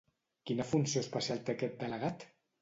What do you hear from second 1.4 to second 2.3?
té aquest delegat?